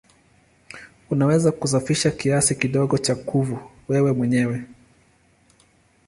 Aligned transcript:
Unaweza 1.09 1.51
kusafisha 1.51 2.11
kiasi 2.11 2.55
kidogo 2.55 2.97
cha 2.97 3.15
kuvu 3.15 3.71
wewe 3.89 4.11
mwenyewe. 4.11 4.63